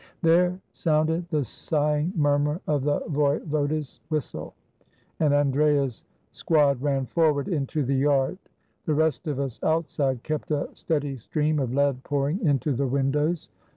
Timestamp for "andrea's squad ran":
5.31-7.05